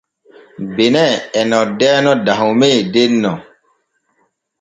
[0.75, 3.33] Benin e noddeeno Dahome denno.